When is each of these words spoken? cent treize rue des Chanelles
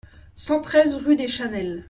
cent 0.33 0.61
treize 0.61 0.95
rue 0.95 1.15
des 1.15 1.27
Chanelles 1.27 1.79